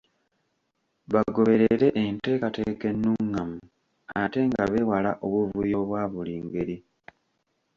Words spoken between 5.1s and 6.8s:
obuvuyo obwa buli ngeri.